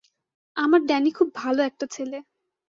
আমার 0.57 0.81
ড্যানি 0.85 1.11
খুব 1.11 1.29
ভালো 1.35 1.61
একটা 1.63 1.85
ছেলে। 1.91 2.17